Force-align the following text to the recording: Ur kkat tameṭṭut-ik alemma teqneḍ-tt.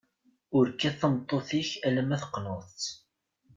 Ur 0.57 0.65
kkat 0.71 0.97
tameṭṭut-ik 1.01 1.69
alemma 1.87 2.17
teqneḍ-tt. 2.21 2.85